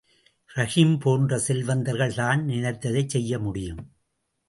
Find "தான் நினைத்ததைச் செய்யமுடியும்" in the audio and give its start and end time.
2.15-3.83